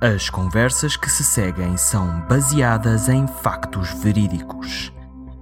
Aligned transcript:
As 0.00 0.28
conversas 0.28 0.94
que 0.94 1.10
se 1.10 1.24
seguem 1.24 1.74
são 1.78 2.20
baseadas 2.28 3.08
em 3.08 3.26
factos 3.26 3.94
verídicos. 4.02 4.92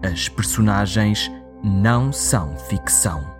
As 0.00 0.28
personagens 0.28 1.28
não 1.64 2.12
são 2.12 2.56
ficção. 2.56 3.34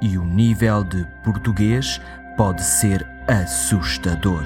E 0.00 0.16
o 0.16 0.24
nível 0.24 0.84
de 0.84 1.04
português 1.24 2.00
pode 2.36 2.62
ser 2.62 3.04
assustador. 3.26 4.44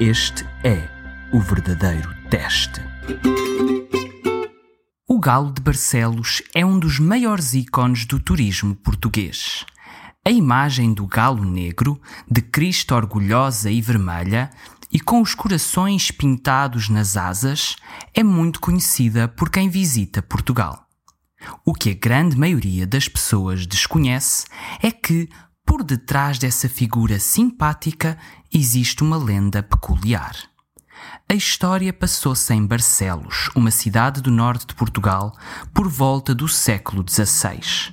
Este 0.00 0.44
é 0.64 0.88
o 1.32 1.38
verdadeiro 1.38 2.12
teste. 2.28 2.80
O 5.06 5.20
Galo 5.20 5.52
de 5.52 5.62
Barcelos 5.62 6.42
é 6.52 6.66
um 6.66 6.80
dos 6.80 6.98
maiores 6.98 7.54
ícones 7.54 8.06
do 8.06 8.18
turismo 8.18 8.74
português. 8.74 9.64
A 10.26 10.30
imagem 10.30 10.94
do 10.94 11.06
galo 11.06 11.44
negro, 11.44 12.00
de 12.26 12.40
crista 12.40 12.94
orgulhosa 12.94 13.70
e 13.70 13.82
vermelha, 13.82 14.48
e 14.94 15.00
com 15.00 15.20
os 15.20 15.34
corações 15.34 16.12
pintados 16.12 16.88
nas 16.88 17.16
asas, 17.16 17.74
é 18.14 18.22
muito 18.22 18.60
conhecida 18.60 19.26
por 19.26 19.50
quem 19.50 19.68
visita 19.68 20.22
Portugal. 20.22 20.86
O 21.66 21.74
que 21.74 21.90
a 21.90 21.94
grande 21.94 22.38
maioria 22.38 22.86
das 22.86 23.08
pessoas 23.08 23.66
desconhece 23.66 24.46
é 24.80 24.92
que, 24.92 25.28
por 25.66 25.82
detrás 25.82 26.38
dessa 26.38 26.68
figura 26.68 27.18
simpática, 27.18 28.16
existe 28.52 29.02
uma 29.02 29.16
lenda 29.16 29.64
peculiar. 29.64 30.36
A 31.28 31.34
história 31.34 31.92
passou-se 31.92 32.54
em 32.54 32.64
Barcelos, 32.64 33.50
uma 33.56 33.72
cidade 33.72 34.22
do 34.22 34.30
norte 34.30 34.64
de 34.64 34.74
Portugal, 34.74 35.36
por 35.74 35.88
volta 35.88 36.32
do 36.32 36.46
século 36.46 37.04
XVI. 37.06 37.92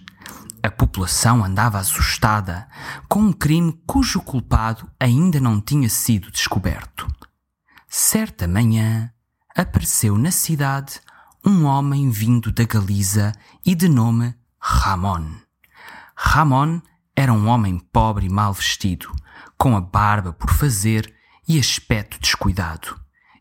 A 0.63 0.69
população 0.69 1.43
andava 1.43 1.79
assustada 1.79 2.67
com 3.09 3.19
um 3.19 3.33
crime 3.33 3.73
cujo 3.87 4.21
culpado 4.21 4.87
ainda 4.99 5.39
não 5.39 5.59
tinha 5.59 5.89
sido 5.89 6.29
descoberto. 6.29 6.90
Certa 7.93 8.47
manhã, 8.47 9.11
apareceu 9.53 10.17
na 10.17 10.31
cidade 10.31 11.01
um 11.45 11.65
homem 11.65 12.09
vindo 12.09 12.49
da 12.49 12.63
Galiza 12.63 13.33
e 13.65 13.75
de 13.75 13.89
nome 13.89 14.33
Ramon. 14.57 15.35
Ramon 16.15 16.79
era 17.13 17.33
um 17.33 17.49
homem 17.49 17.77
pobre 17.77 18.27
e 18.27 18.29
mal 18.29 18.53
vestido, 18.53 19.13
com 19.57 19.75
a 19.75 19.81
barba 19.81 20.31
por 20.31 20.51
fazer 20.51 21.13
e 21.45 21.59
aspecto 21.59 22.17
descuidado, 22.17 22.97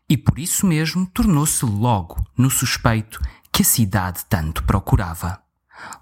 e 0.09 0.17
por 0.17 0.37
isso 0.37 0.67
mesmo 0.67 1.05
tornou-se 1.05 1.65
logo 1.65 2.21
no 2.37 2.49
suspeito 2.49 3.21
que 3.53 3.61
a 3.61 3.65
cidade 3.65 4.25
tanto 4.25 4.65
procurava. 4.65 5.41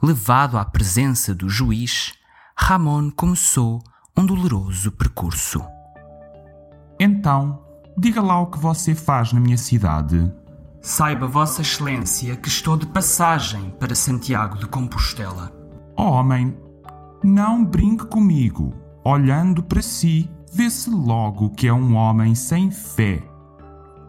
Levado 0.02 0.58
à 0.58 0.66
presença 0.66 1.36
do 1.36 1.48
juiz, 1.48 2.14
Ramon 2.58 3.12
começou 3.12 3.80
um 4.18 4.26
doloroso 4.26 4.92
percurso. 4.92 5.64
Então, 7.00 7.69
diga 8.00 8.22
lá 8.22 8.40
o 8.40 8.48
que 8.48 8.58
você 8.58 8.96
faz 8.96 9.34
na 9.34 9.40
minha 9.42 9.58
cidade. 9.58 10.32
Saiba, 10.82 11.28
Vossa 11.28 11.62
Excelência, 11.62 12.38
que 12.38 12.48
estou 12.48 12.78
de 12.78 12.86
passagem 12.86 13.76
para 13.78 13.94
Santiago 13.94 14.58
de 14.58 14.66
Compostela. 14.66 15.52
Oh, 15.98 16.04
homem, 16.04 16.58
não 17.22 17.64
brinque 17.66 18.06
comigo. 18.06 18.74
Olhando 19.04 19.62
para 19.62 19.82
si, 19.82 20.30
vê-se 20.54 20.90
logo 20.90 21.50
que 21.50 21.68
é 21.68 21.74
um 21.74 21.96
homem 21.96 22.34
sem 22.34 22.72
fé. 22.72 23.22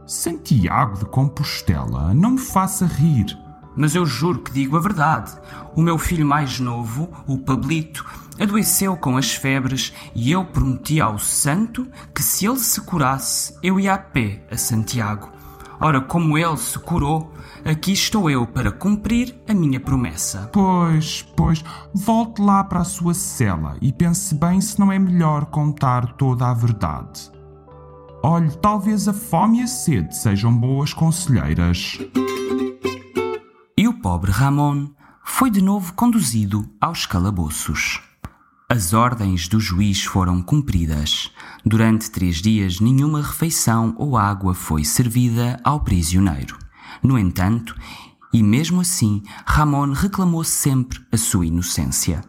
Santiago 0.07 0.99
de 0.99 1.07
Compostela, 1.07 2.15
não 2.15 2.33
me 2.33 2.39
faça 2.39 2.87
rir. 2.87 3.37
Mas 3.77 3.97
eu 3.97 4.07
juro 4.07 4.41
que 4.41 4.53
digo 4.53 4.77
a 4.77 4.81
verdade. 4.81 5.33
O 5.75 5.83
meu 5.83 5.99
filho 5.99 6.27
mais 6.27 6.61
novo, 6.61 7.09
o 7.27 7.39
Pablito, 7.39 8.05
adoeceu 8.41 8.97
com 8.97 9.17
as 9.17 9.35
febres 9.35 9.93
e 10.15 10.33
eu 10.33 10.45
prometi 10.45 11.01
ao 11.01 11.19
santo 11.19 11.87
que 12.15 12.23
se 12.23 12.47
ele 12.47 12.59
se 12.59 12.81
curasse, 12.81 13.55
eu 13.63 13.79
ia 13.79 13.95
a 13.95 13.99
pé 13.99 14.47
a 14.51 14.57
Santiago. 14.57 15.31
Ora, 15.83 16.01
como 16.01 16.37
ele 16.37 16.57
se 16.57 16.79
curou, 16.79 17.33
aqui 17.65 17.93
estou 17.93 18.29
eu 18.29 18.47
para 18.47 18.71
cumprir 18.71 19.35
a 19.49 19.55
minha 19.55 19.81
promessa. 19.81 20.51
Pois, 20.53 21.23
pois, 21.37 21.65
volte 21.95 22.43
lá 22.43 22.63
para 22.65 22.81
a 22.81 22.85
sua 22.85 23.15
cela 23.15 23.77
e 23.81 23.93
pense 23.93 24.35
bem 24.35 24.61
se 24.61 24.79
não 24.79 24.93
é 24.93 24.99
melhor 24.99 25.47
contar 25.47 26.15
toda 26.15 26.49
a 26.49 26.55
verdade. 26.55 27.31
Olhe, 28.23 28.51
talvez 28.59 29.09
a 29.09 29.15
fome 29.15 29.61
e 29.61 29.63
a 29.63 29.67
sede 29.67 30.15
sejam 30.15 30.55
boas 30.55 30.93
conselheiras. 30.93 31.99
E 33.77 33.89
o 33.89 33.95
pobre 33.95 34.31
Ramon 34.31 34.89
foi 35.25 35.51
de 35.51 35.63
novo 35.63 35.95
conduzido 35.95 36.69
aos 36.79 37.07
calabouços. 37.07 38.10
As 38.73 38.95
ordens 38.95 39.49
do 39.49 39.59
juiz 39.59 40.05
foram 40.05 40.41
cumpridas. 40.41 41.33
Durante 41.67 42.09
três 42.09 42.37
dias, 42.37 42.79
nenhuma 42.79 43.21
refeição 43.21 43.97
ou 43.99 44.17
água 44.17 44.55
foi 44.55 44.85
servida 44.85 45.59
ao 45.65 45.81
prisioneiro. 45.81 46.57
No 47.03 47.19
entanto, 47.19 47.75
e 48.33 48.41
mesmo 48.45 48.81
assim, 48.81 49.25
Ramon 49.45 49.91
reclamou 49.91 50.45
sempre 50.45 51.01
a 51.11 51.17
sua 51.17 51.47
inocência. 51.47 52.23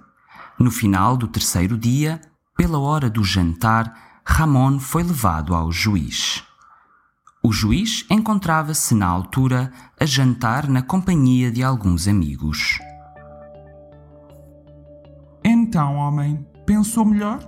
No 0.57 0.71
final 0.71 1.15
do 1.15 1.27
terceiro 1.27 1.77
dia, 1.77 2.19
pela 2.57 2.79
hora 2.79 3.07
do 3.07 3.23
jantar, 3.23 4.21
Ramon 4.25 4.79
foi 4.79 5.03
levado 5.03 5.53
ao 5.53 5.71
juiz. 5.71 6.43
O 7.43 7.53
juiz 7.53 8.03
encontrava-se 8.09 8.95
na 8.95 9.05
altura 9.05 9.71
a 9.99 10.07
jantar 10.07 10.67
na 10.67 10.81
companhia 10.81 11.51
de 11.51 11.61
alguns 11.61 12.07
amigos. 12.07 12.79
Então, 15.71 15.95
homem, 15.95 16.45
pensou 16.65 17.05
melhor? 17.05 17.39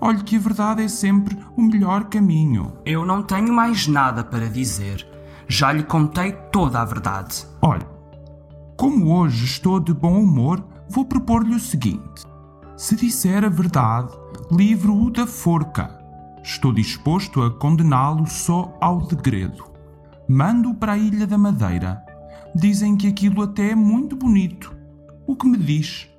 Olhe 0.00 0.24
que 0.24 0.34
a 0.34 0.40
verdade 0.40 0.82
é 0.82 0.88
sempre 0.88 1.38
o 1.56 1.62
melhor 1.62 2.06
caminho. 2.06 2.72
Eu 2.84 3.06
não 3.06 3.22
tenho 3.22 3.52
mais 3.52 3.86
nada 3.86 4.24
para 4.24 4.48
dizer. 4.48 5.06
Já 5.46 5.70
lhe 5.70 5.84
contei 5.84 6.32
toda 6.50 6.80
a 6.80 6.84
verdade. 6.84 7.46
Olhe, 7.62 7.86
como 8.76 9.14
hoje 9.14 9.44
estou 9.44 9.78
de 9.78 9.94
bom 9.94 10.20
humor, 10.20 10.66
vou 10.88 11.04
propor-lhe 11.04 11.54
o 11.54 11.60
seguinte: 11.60 12.24
se 12.76 12.96
disser 12.96 13.44
a 13.44 13.48
verdade, 13.48 14.12
livro-o 14.50 15.08
da 15.08 15.24
forca. 15.24 15.96
Estou 16.42 16.72
disposto 16.72 17.40
a 17.40 17.52
condená-lo 17.52 18.26
só 18.26 18.76
ao 18.80 19.06
degredo. 19.06 19.62
Mando-o 20.28 20.74
para 20.74 20.94
a 20.94 20.98
Ilha 20.98 21.24
da 21.24 21.38
Madeira. 21.38 22.04
Dizem 22.52 22.96
que 22.96 23.06
aquilo 23.06 23.42
até 23.42 23.70
é 23.70 23.74
muito 23.76 24.16
bonito. 24.16 24.74
O 25.24 25.36
que 25.36 25.46
me 25.46 25.56
diz? 25.56 26.12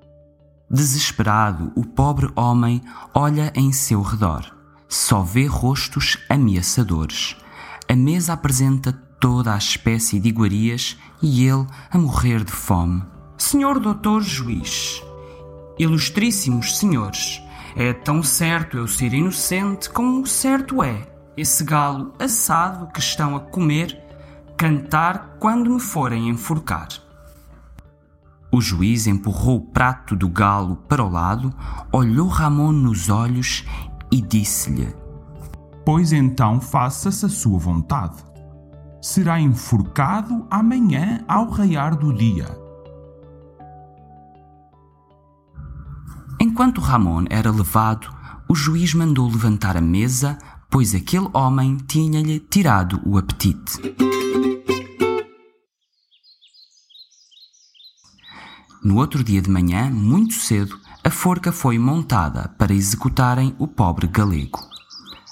Desesperado, 0.76 1.72
o 1.74 1.86
pobre 1.86 2.30
homem 2.36 2.82
olha 3.14 3.50
em 3.56 3.72
seu 3.72 4.02
redor. 4.02 4.54
Só 4.90 5.22
vê 5.22 5.46
rostos 5.46 6.18
ameaçadores. 6.30 7.38
A 7.88 7.96
mesa 7.96 8.34
apresenta 8.34 8.92
toda 9.18 9.54
a 9.54 9.58
espécie 9.58 10.20
de 10.20 10.28
iguarias 10.28 10.98
e 11.22 11.48
ele 11.48 11.66
a 11.90 11.98
morrer 11.98 12.44
de 12.44 12.52
fome. 12.52 13.02
Senhor 13.38 13.80
Doutor 13.80 14.22
Juiz, 14.22 15.02
ilustríssimos 15.80 16.78
senhores, 16.78 17.42
é 17.74 17.94
tão 17.94 18.22
certo 18.22 18.76
eu 18.76 18.86
ser 18.86 19.14
inocente 19.14 19.90
como 19.90 20.28
certo 20.28 20.84
é 20.84 21.08
esse 21.38 21.64
galo 21.64 22.14
assado 22.20 22.92
que 22.92 23.00
estão 23.00 23.34
a 23.38 23.40
comer 23.40 23.98
cantar 24.58 25.38
quando 25.40 25.70
me 25.70 25.80
forem 25.80 26.28
enforcar. 26.28 27.05
O 28.56 28.62
juiz 28.62 29.06
empurrou 29.06 29.58
o 29.58 29.62
prato 29.62 30.16
do 30.16 30.30
galo 30.30 30.78
para 30.88 31.04
o 31.04 31.10
lado, 31.10 31.54
olhou 31.92 32.30
Ramon 32.30 32.72
nos 32.72 33.10
olhos 33.10 33.66
e 34.10 34.22
disse-lhe: 34.22 34.96
Pois 35.86 36.14
então 36.14 36.62
faça-se 36.62 37.26
a 37.26 37.28
sua 37.28 37.60
vontade. 37.60 38.16
Será 39.02 39.42
enforcado 39.42 40.48
amanhã 40.50 41.20
ao 41.28 41.50
raiar 41.50 41.98
do 41.98 42.14
dia. 42.14 42.48
Enquanto 46.40 46.80
Ramon 46.80 47.26
era 47.30 47.52
levado, 47.52 48.08
o 48.48 48.56
juiz 48.56 48.94
mandou 48.94 49.28
levantar 49.28 49.76
a 49.76 49.82
mesa, 49.82 50.38
pois 50.70 50.96
aquele 50.96 51.28
homem 51.34 51.76
tinha-lhe 51.76 52.40
tirado 52.40 53.02
o 53.06 53.18
apetite. 53.18 54.05
No 58.86 58.98
outro 58.98 59.24
dia 59.24 59.42
de 59.42 59.50
manhã, 59.50 59.90
muito 59.90 60.36
cedo, 60.36 60.80
a 61.04 61.10
forca 61.10 61.52
foi 61.52 61.80
montada 61.80 62.50
para 62.56 62.72
executarem 62.72 63.56
o 63.58 63.68
pobre 63.68 64.06
galego. 64.06 64.60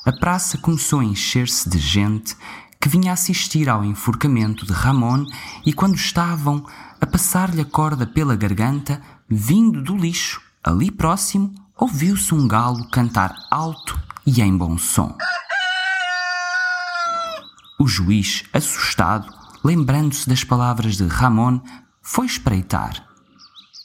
A 0.08 0.12
praça 0.12 0.58
começou 0.58 1.02
a 1.02 1.06
encher-se 1.06 1.70
de 1.70 1.78
gente 1.78 2.36
que 2.82 2.90
vinha 2.90 3.14
assistir 3.14 3.70
ao 3.70 3.86
enforcamento 3.86 4.66
de 4.66 4.74
Ramon 4.74 5.24
e 5.64 5.72
quando 5.72 5.94
estavam 5.94 6.66
a 7.00 7.06
passar-lhe 7.06 7.62
a 7.62 7.66
corda 7.66 8.08
pela 8.08 8.36
garganta, 8.36 9.00
vindo 9.30 9.84
do 9.84 9.96
lixo, 9.96 10.42
ali 10.64 10.90
próximo, 10.90 11.54
ouviu-se 11.78 12.34
um 12.34 12.48
galo 12.48 12.90
cantar 12.90 13.36
alto 13.52 14.02
e 14.26 14.42
em 14.42 14.58
bom 14.58 14.80
som. 14.80 15.16
O 17.80 17.88
juiz, 17.88 18.46
assustado, 18.52 19.32
lembrando-se 19.64 20.28
das 20.28 20.44
palavras 20.44 20.98
de 20.98 21.06
Ramon, 21.06 21.62
foi 22.02 22.26
espreitar 22.26 23.13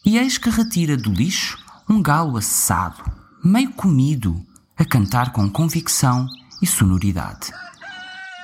e 0.09 0.17
eis 0.17 0.39
que 0.39 0.49
retira 0.49 0.97
do 0.97 1.13
lixo 1.13 1.59
um 1.87 2.01
galo 2.01 2.39
assado, 2.39 3.05
meio 3.45 3.71
comido, 3.73 4.43
a 4.75 4.83
cantar 4.83 5.33
com 5.33 5.51
convicção 5.51 6.27
e 6.63 6.67
sonoridade. 6.67 7.53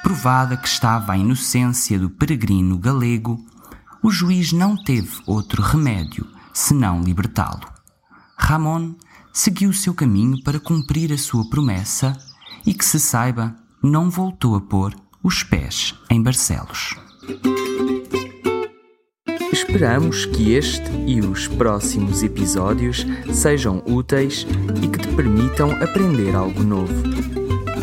provada 0.02 0.58
que 0.58 0.68
estava 0.68 1.14
a 1.14 1.16
inocência 1.16 1.98
do 1.98 2.10
peregrino 2.10 2.76
galego, 2.76 3.42
o 4.02 4.10
juiz 4.10 4.52
não 4.52 4.76
teve 4.76 5.22
outro 5.24 5.62
remédio 5.62 6.28
senão 6.52 7.02
libertá-lo. 7.02 7.66
Ramon 8.36 8.94
seguiu 9.32 9.72
seu 9.72 9.94
caminho 9.94 10.42
para 10.44 10.60
cumprir 10.60 11.14
a 11.14 11.16
sua 11.16 11.48
promessa 11.48 12.12
e 12.66 12.74
que 12.74 12.84
se 12.84 13.00
saiba, 13.00 13.56
não 13.82 14.10
voltou 14.10 14.54
a 14.54 14.60
pôr 14.60 14.94
os 15.22 15.42
pés 15.42 15.94
em 16.10 16.22
Barcelos. 16.22 16.94
Esperamos 19.74 20.24
que 20.26 20.54
este 20.54 20.88
e 21.04 21.18
os 21.18 21.48
próximos 21.48 22.22
episódios 22.22 23.04
sejam 23.32 23.82
úteis 23.84 24.46
e 24.80 24.86
que 24.86 25.00
te 25.00 25.08
permitam 25.08 25.72
aprender 25.82 26.36
algo 26.36 26.62
novo. 26.62 26.94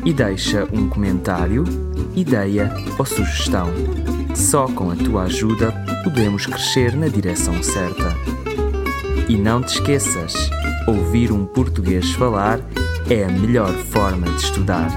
e 0.06 0.14
deixa 0.14 0.64
um 0.72 0.88
comentário, 0.88 1.66
ideia 2.16 2.74
ou 2.98 3.06
sugestão. 3.06 3.68
Só 4.34 4.70
com 4.70 4.90
a 4.90 4.96
tua 4.96 5.24
ajuda 5.24 5.74
podemos 6.06 6.46
crescer 6.46 6.96
na 6.96 7.10
direção 7.10 7.62
certa. 7.62 8.16
E 9.28 9.36
não 9.36 9.62
te 9.62 9.80
esqueças, 9.80 10.50
ouvir 10.88 11.30
um 11.30 11.46
português 11.46 12.10
falar 12.14 12.62
é 13.10 13.24
a 13.24 13.30
melhor 13.30 13.72
forma 13.74 14.28
de 14.28 14.44
estudar. 14.44 14.88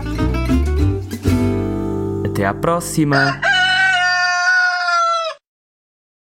Até 2.25 2.44
à 2.44 2.55
próxima! 2.55 3.41